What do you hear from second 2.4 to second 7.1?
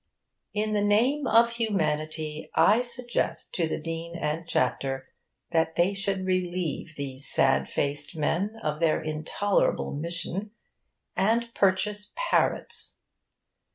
I suggest to the Dean and Chapter that they should relieve